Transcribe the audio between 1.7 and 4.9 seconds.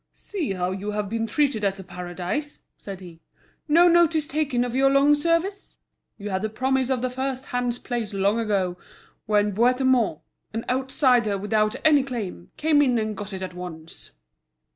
The Paradise," said he. "No notice taken of your